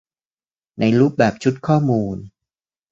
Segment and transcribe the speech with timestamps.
[0.79, 2.17] ในรูปแบบชุดข้อมูล